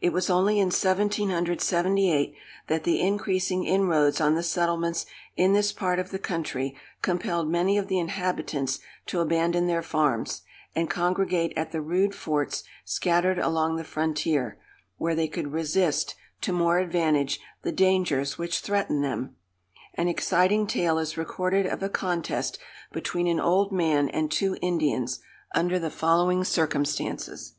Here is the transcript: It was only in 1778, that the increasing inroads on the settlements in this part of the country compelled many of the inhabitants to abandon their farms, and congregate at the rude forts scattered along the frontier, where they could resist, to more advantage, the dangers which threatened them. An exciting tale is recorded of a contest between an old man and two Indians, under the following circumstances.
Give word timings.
It 0.00 0.14
was 0.14 0.30
only 0.30 0.58
in 0.58 0.68
1778, 0.68 2.34
that 2.68 2.84
the 2.84 2.98
increasing 3.02 3.64
inroads 3.64 4.18
on 4.18 4.34
the 4.34 4.42
settlements 4.42 5.04
in 5.36 5.52
this 5.52 5.70
part 5.70 5.98
of 5.98 6.10
the 6.10 6.18
country 6.18 6.74
compelled 7.02 7.46
many 7.46 7.76
of 7.76 7.86
the 7.88 7.98
inhabitants 7.98 8.78
to 9.04 9.20
abandon 9.20 9.66
their 9.66 9.82
farms, 9.82 10.40
and 10.74 10.88
congregate 10.88 11.52
at 11.58 11.72
the 11.72 11.82
rude 11.82 12.14
forts 12.14 12.64
scattered 12.86 13.38
along 13.38 13.76
the 13.76 13.84
frontier, 13.84 14.58
where 14.96 15.14
they 15.14 15.28
could 15.28 15.52
resist, 15.52 16.14
to 16.40 16.54
more 16.54 16.78
advantage, 16.78 17.38
the 17.60 17.70
dangers 17.70 18.38
which 18.38 18.60
threatened 18.60 19.04
them. 19.04 19.36
An 19.92 20.08
exciting 20.08 20.66
tale 20.66 20.96
is 20.96 21.18
recorded 21.18 21.66
of 21.66 21.82
a 21.82 21.90
contest 21.90 22.58
between 22.92 23.26
an 23.26 23.38
old 23.40 23.72
man 23.72 24.08
and 24.08 24.30
two 24.32 24.56
Indians, 24.62 25.20
under 25.54 25.78
the 25.78 25.90
following 25.90 26.44
circumstances. 26.44 27.56